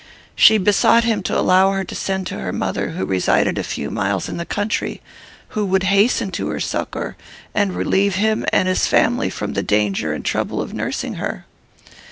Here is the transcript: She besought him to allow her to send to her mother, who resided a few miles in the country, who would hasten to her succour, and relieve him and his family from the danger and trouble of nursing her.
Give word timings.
She 0.35 0.57
besought 0.57 1.03
him 1.03 1.21
to 1.21 1.37
allow 1.37 1.69
her 1.73 1.83
to 1.83 1.93
send 1.93 2.25
to 2.25 2.39
her 2.39 2.51
mother, 2.51 2.93
who 2.93 3.05
resided 3.05 3.59
a 3.59 3.63
few 3.63 3.91
miles 3.91 4.27
in 4.27 4.37
the 4.37 4.47
country, 4.47 4.99
who 5.49 5.63
would 5.67 5.83
hasten 5.83 6.31
to 6.31 6.47
her 6.47 6.59
succour, 6.59 7.15
and 7.53 7.75
relieve 7.75 8.15
him 8.15 8.43
and 8.51 8.67
his 8.67 8.87
family 8.87 9.29
from 9.29 9.53
the 9.53 9.61
danger 9.61 10.11
and 10.11 10.25
trouble 10.25 10.59
of 10.59 10.73
nursing 10.73 11.13
her. 11.21 11.45